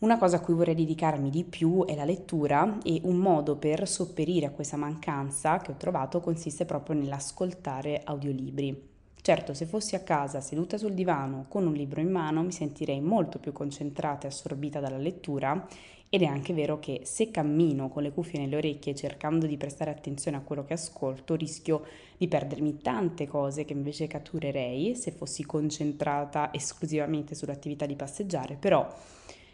Una 0.00 0.16
cosa 0.16 0.36
a 0.36 0.40
cui 0.40 0.54
vorrei 0.54 0.74
dedicarmi 0.74 1.28
di 1.28 1.44
più 1.44 1.84
è 1.84 1.94
la 1.94 2.06
lettura 2.06 2.78
e 2.82 3.00
un 3.04 3.16
modo 3.16 3.56
per 3.56 3.86
sopperire 3.86 4.46
a 4.46 4.50
questa 4.50 4.78
mancanza 4.78 5.58
che 5.58 5.72
ho 5.72 5.76
trovato 5.76 6.20
consiste 6.20 6.64
proprio 6.64 6.96
nell'ascoltare 6.96 8.00
audiolibri. 8.02 8.88
Certo, 9.20 9.52
se 9.52 9.66
fossi 9.66 9.96
a 9.96 10.00
casa 10.00 10.40
seduta 10.40 10.78
sul 10.78 10.94
divano 10.94 11.44
con 11.48 11.66
un 11.66 11.74
libro 11.74 12.00
in 12.00 12.10
mano 12.10 12.42
mi 12.42 12.50
sentirei 12.50 12.98
molto 13.02 13.38
più 13.38 13.52
concentrata 13.52 14.24
e 14.24 14.30
assorbita 14.30 14.80
dalla 14.80 14.96
lettura 14.96 15.68
ed 16.08 16.22
è 16.22 16.24
anche 16.24 16.54
vero 16.54 16.78
che 16.78 17.02
se 17.04 17.30
cammino 17.30 17.90
con 17.90 18.02
le 18.02 18.10
cuffie 18.10 18.40
nelle 18.40 18.56
orecchie 18.56 18.94
cercando 18.94 19.44
di 19.44 19.58
prestare 19.58 19.90
attenzione 19.90 20.38
a 20.38 20.40
quello 20.40 20.64
che 20.64 20.72
ascolto, 20.72 21.34
rischio 21.34 21.84
di 22.16 22.26
perdermi 22.26 22.78
tante 22.78 23.26
cose 23.26 23.66
che 23.66 23.74
invece 23.74 24.06
catturerei 24.06 24.96
se 24.96 25.10
fossi 25.10 25.44
concentrata 25.44 26.54
esclusivamente 26.54 27.34
sull'attività 27.34 27.84
di 27.84 27.96
passeggiare, 27.96 28.56
però 28.56 28.90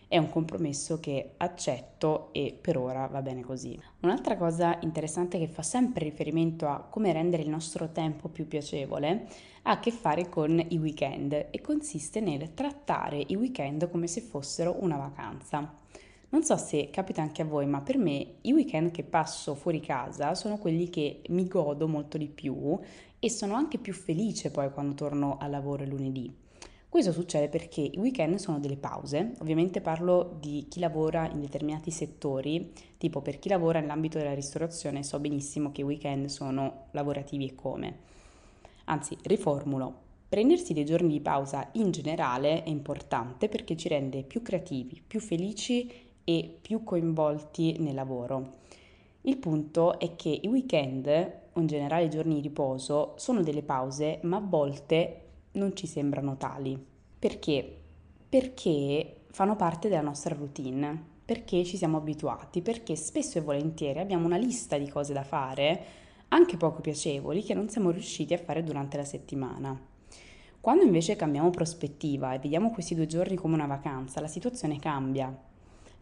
è 0.08 0.18
un 0.18 0.28
compromesso 0.30 1.00
che 1.00 1.32
accetto 1.36 2.32
e 2.32 2.56
per 2.60 2.78
ora 2.78 3.06
va 3.06 3.22
bene 3.22 3.42
così. 3.42 3.78
Un'altra 4.00 4.36
cosa 4.36 4.78
interessante 4.82 5.38
che 5.38 5.48
fa 5.48 5.62
sempre 5.62 6.04
riferimento 6.04 6.68
a 6.68 6.86
come 6.88 7.12
rendere 7.12 7.42
il 7.42 7.48
nostro 7.48 7.90
tempo 7.90 8.28
più 8.28 8.46
piacevole 8.46 9.26
ha 9.62 9.72
a 9.72 9.80
che 9.80 9.90
fare 9.90 10.28
con 10.28 10.64
i 10.68 10.78
weekend 10.78 11.32
e 11.50 11.60
consiste 11.60 12.20
nel 12.20 12.54
trattare 12.54 13.22
i 13.26 13.34
weekend 13.34 13.90
come 13.90 14.06
se 14.06 14.20
fossero 14.20 14.76
una 14.80 14.96
vacanza. 14.96 15.75
Non 16.28 16.44
so 16.44 16.56
se 16.56 16.90
capita 16.90 17.22
anche 17.22 17.42
a 17.42 17.46
voi, 17.46 17.66
ma 17.66 17.80
per 17.80 17.98
me 17.98 18.34
i 18.42 18.52
weekend 18.52 18.92
che 18.92 19.02
passo 19.02 19.54
fuori 19.54 19.80
casa 19.80 20.34
sono 20.34 20.58
quelli 20.58 20.88
che 20.88 21.22
mi 21.28 21.46
godo 21.46 21.88
molto 21.88 22.16
di 22.16 22.28
più 22.28 22.78
e 23.18 23.30
sono 23.30 23.54
anche 23.54 23.78
più 23.78 23.92
felice 23.92 24.50
poi 24.50 24.70
quando 24.70 24.94
torno 24.94 25.36
al 25.40 25.50
lavoro 25.50 25.84
lunedì. 25.84 26.45
Questo 26.96 27.12
succede 27.12 27.50
perché 27.50 27.82
i 27.82 27.98
weekend 27.98 28.36
sono 28.36 28.58
delle 28.58 28.78
pause, 28.78 29.32
ovviamente 29.40 29.82
parlo 29.82 30.38
di 30.40 30.64
chi 30.66 30.80
lavora 30.80 31.30
in 31.30 31.42
determinati 31.42 31.90
settori, 31.90 32.72
tipo 32.96 33.20
per 33.20 33.38
chi 33.38 33.50
lavora 33.50 33.80
nell'ambito 33.80 34.16
della 34.16 34.32
ristorazione 34.32 35.02
so 35.02 35.20
benissimo 35.20 35.72
che 35.72 35.82
i 35.82 35.84
weekend 35.84 36.24
sono 36.28 36.86
lavorativi 36.92 37.48
e 37.48 37.54
come. 37.54 37.98
Anzi, 38.84 39.14
riformulo, 39.24 39.94
prendersi 40.26 40.72
dei 40.72 40.86
giorni 40.86 41.08
di 41.08 41.20
pausa 41.20 41.68
in 41.72 41.90
generale 41.90 42.62
è 42.62 42.70
importante 42.70 43.50
perché 43.50 43.76
ci 43.76 43.88
rende 43.88 44.22
più 44.22 44.40
creativi, 44.40 45.02
più 45.06 45.20
felici 45.20 45.92
e 46.24 46.58
più 46.62 46.82
coinvolti 46.82 47.76
nel 47.78 47.94
lavoro. 47.94 48.54
Il 49.20 49.36
punto 49.36 49.98
è 49.98 50.16
che 50.16 50.30
i 50.30 50.46
weekend, 50.46 51.06
o 51.52 51.60
in 51.60 51.66
generale 51.66 52.06
i 52.06 52.10
giorni 52.10 52.36
di 52.36 52.40
riposo, 52.40 53.12
sono 53.16 53.42
delle 53.42 53.62
pause, 53.62 54.20
ma 54.22 54.38
a 54.38 54.42
volte 54.42 55.25
non 55.56 55.76
ci 55.76 55.86
sembrano 55.86 56.36
tali. 56.36 56.82
Perché? 57.18 57.80
Perché 58.28 59.25
fanno 59.30 59.56
parte 59.56 59.88
della 59.88 60.00
nostra 60.00 60.34
routine, 60.34 61.14
perché 61.25 61.64
ci 61.64 61.76
siamo 61.76 61.96
abituati, 61.96 62.62
perché 62.62 62.96
spesso 62.96 63.38
e 63.38 63.42
volentieri 63.42 63.98
abbiamo 63.98 64.26
una 64.26 64.36
lista 64.36 64.78
di 64.78 64.88
cose 64.88 65.12
da 65.12 65.25
fare, 65.25 65.84
anche 66.28 66.56
poco 66.56 66.80
piacevoli, 66.80 67.42
che 67.42 67.54
non 67.54 67.68
siamo 67.68 67.90
riusciti 67.90 68.34
a 68.34 68.38
fare 68.38 68.62
durante 68.62 68.96
la 68.96 69.04
settimana. 69.04 69.78
Quando 70.60 70.84
invece 70.84 71.16
cambiamo 71.16 71.50
prospettiva 71.50 72.34
e 72.34 72.38
vediamo 72.38 72.70
questi 72.70 72.94
due 72.94 73.06
giorni 73.06 73.36
come 73.36 73.54
una 73.54 73.66
vacanza, 73.66 74.20
la 74.20 74.26
situazione 74.26 74.78
cambia 74.78 75.36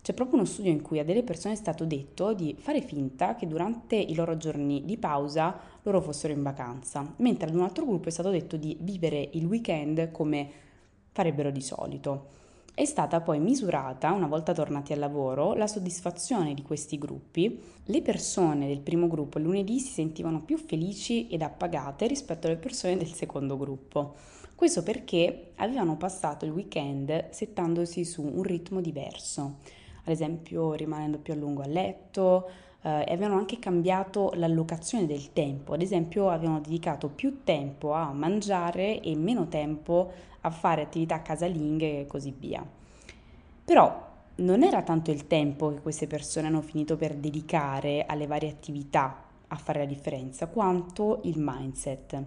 c'è 0.04 0.12
proprio 0.12 0.36
uno 0.36 0.44
studio 0.44 0.70
in 0.70 0.82
cui 0.82 0.98
a 0.98 1.04
delle 1.04 1.22
persone 1.22 1.54
è 1.54 1.56
stato 1.56 1.86
detto 1.86 2.34
di 2.34 2.54
fare 2.58 2.82
finta 2.82 3.36
che 3.36 3.46
durante 3.46 3.96
i 3.96 4.14
loro 4.14 4.36
giorni 4.36 4.84
di 4.84 4.98
pausa 4.98 5.58
loro 5.80 6.02
fossero 6.02 6.34
in 6.34 6.42
vacanza, 6.42 7.14
mentre 7.16 7.48
ad 7.48 7.54
un 7.54 7.62
altro 7.62 7.86
gruppo 7.86 8.08
è 8.08 8.12
stato 8.12 8.28
detto 8.28 8.58
di 8.58 8.76
vivere 8.80 9.30
il 9.32 9.46
weekend 9.46 10.10
come 10.10 10.46
farebbero 11.10 11.50
di 11.50 11.62
solito. 11.62 12.32
È 12.74 12.84
stata 12.84 13.22
poi 13.22 13.38
misurata, 13.38 14.12
una 14.12 14.26
volta 14.26 14.52
tornati 14.52 14.92
al 14.92 14.98
lavoro, 14.98 15.54
la 15.54 15.66
soddisfazione 15.66 16.52
di 16.52 16.60
questi 16.60 16.98
gruppi. 16.98 17.58
Le 17.84 18.02
persone 18.02 18.66
del 18.66 18.80
primo 18.80 19.08
gruppo 19.08 19.38
lunedì 19.38 19.78
si 19.78 19.92
sentivano 19.92 20.42
più 20.42 20.58
felici 20.58 21.28
ed 21.28 21.40
appagate 21.40 22.06
rispetto 22.06 22.46
alle 22.46 22.56
persone 22.56 22.98
del 22.98 23.14
secondo 23.14 23.56
gruppo. 23.56 24.16
Questo 24.54 24.82
perché 24.82 25.52
avevano 25.54 25.96
passato 25.96 26.44
il 26.44 26.50
weekend 26.50 27.30
settandosi 27.30 28.04
su 28.04 28.20
un 28.20 28.42
ritmo 28.42 28.82
diverso, 28.82 29.60
ad 30.04 30.12
esempio 30.12 30.74
rimanendo 30.74 31.18
più 31.18 31.32
a 31.32 31.36
lungo 31.36 31.62
a 31.62 31.66
letto, 31.66 32.48
eh, 32.82 33.04
e 33.06 33.12
avevano 33.12 33.36
anche 33.36 33.58
cambiato 33.58 34.32
l'allocazione 34.34 35.06
del 35.06 35.32
tempo, 35.32 35.72
ad 35.72 35.82
esempio 35.82 36.28
avevano 36.28 36.60
dedicato 36.60 37.08
più 37.08 37.42
tempo 37.42 37.92
a 37.92 38.12
mangiare 38.12 39.00
e 39.00 39.16
meno 39.16 39.48
tempo 39.48 40.12
a 40.42 40.50
fare 40.50 40.82
attività 40.82 41.22
casalinghe 41.22 42.00
e 42.00 42.06
così 42.06 42.34
via. 42.38 42.64
Però 43.64 44.12
non 44.36 44.62
era 44.62 44.82
tanto 44.82 45.10
il 45.10 45.26
tempo 45.26 45.72
che 45.72 45.80
queste 45.80 46.06
persone 46.06 46.48
hanno 46.48 46.60
finito 46.60 46.96
per 46.96 47.14
dedicare 47.14 48.04
alle 48.06 48.26
varie 48.26 48.50
attività 48.50 49.22
a 49.48 49.56
fare 49.56 49.78
la 49.78 49.84
differenza, 49.86 50.48
quanto 50.48 51.20
il 51.24 51.36
mindset. 51.38 52.22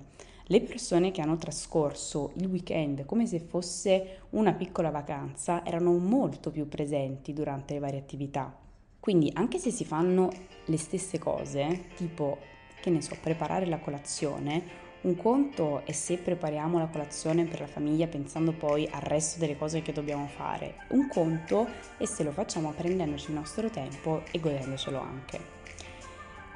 Le 0.49 0.61
persone 0.61 1.11
che 1.11 1.19
hanno 1.19 1.35
trascorso 1.35 2.31
il 2.35 2.45
weekend 2.45 3.03
come 3.05 3.25
se 3.25 3.39
fosse 3.39 4.19
una 4.29 4.53
piccola 4.53 4.91
vacanza 4.91 5.65
erano 5.65 5.91
molto 5.97 6.51
più 6.51 6.69
presenti 6.69 7.33
durante 7.33 7.73
le 7.73 7.79
varie 7.81 7.99
attività. 7.99 8.57
Quindi 8.97 9.29
anche 9.33 9.57
se 9.57 9.71
si 9.71 9.83
fanno 9.83 10.31
le 10.63 10.77
stesse 10.77 11.19
cose, 11.19 11.87
tipo, 11.97 12.37
che 12.81 12.89
ne 12.89 13.01
so, 13.01 13.17
preparare 13.21 13.65
la 13.65 13.79
colazione, 13.79 14.85
un 15.01 15.17
conto 15.17 15.85
è 15.85 15.91
se 15.91 16.17
prepariamo 16.17 16.77
la 16.77 16.87
colazione 16.87 17.43
per 17.43 17.59
la 17.59 17.67
famiglia 17.67 18.07
pensando 18.07 18.53
poi 18.53 18.87
al 18.89 19.01
resto 19.01 19.39
delle 19.39 19.57
cose 19.57 19.81
che 19.81 19.91
dobbiamo 19.91 20.27
fare. 20.27 20.75
Un 20.91 21.09
conto 21.09 21.67
è 21.97 22.05
se 22.05 22.23
lo 22.23 22.31
facciamo 22.31 22.71
prendendoci 22.71 23.31
il 23.31 23.35
nostro 23.35 23.69
tempo 23.69 24.23
e 24.31 24.39
godendocelo 24.39 24.97
anche. 24.97 25.39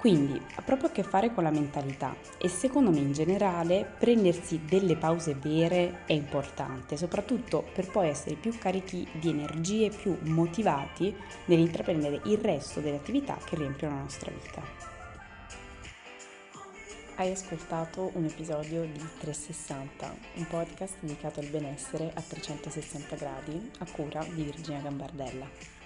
Quindi 0.01 0.41
ha 0.55 0.63
proprio 0.63 0.89
a 0.89 0.91
che 0.91 1.03
fare 1.03 1.31
con 1.31 1.43
la 1.43 1.51
mentalità 1.51 2.15
e 2.39 2.49
secondo 2.49 2.89
me 2.89 2.97
in 2.97 3.11
generale 3.11 3.85
prendersi 3.99 4.59
delle 4.65 4.95
pause 4.95 5.35
vere 5.35 6.05
è 6.07 6.13
importante, 6.13 6.97
soprattutto 6.97 7.63
per 7.71 7.87
poi 7.91 8.07
essere 8.07 8.33
più 8.33 8.57
carichi 8.57 9.07
di 9.11 9.29
energie, 9.29 9.91
più 9.91 10.17
motivati 10.21 11.15
nell'intraprendere 11.45 12.19
il 12.23 12.39
resto 12.39 12.79
delle 12.79 12.95
attività 12.95 13.37
che 13.45 13.55
riempiono 13.55 13.93
la 13.93 14.01
nostra 14.01 14.31
vita. 14.31 14.63
Hai 17.17 17.31
ascoltato 17.31 18.09
un 18.15 18.25
episodio 18.25 18.81
di 18.81 19.07
360, 19.19 20.15
un 20.37 20.47
podcast 20.47 20.95
dedicato 20.99 21.41
al 21.41 21.45
benessere 21.45 22.11
a 22.11 22.21
360 22.21 23.15
gradi 23.17 23.71
a 23.77 23.85
cura 23.91 24.23
di 24.23 24.41
Virginia 24.41 24.81
Gambardella. 24.81 25.80